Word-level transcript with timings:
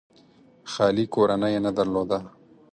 خالي 0.71 1.05
کورنۍ 1.15 1.55
نه 1.65 1.71
درلوده. 1.77 2.19